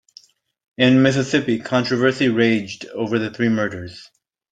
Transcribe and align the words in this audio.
In 0.79 1.03
Mississippi, 1.03 1.59
controversy 1.59 2.27
raged 2.27 2.87
over 2.87 3.19
the 3.19 3.29
three 3.29 3.49
murders. 3.49 4.09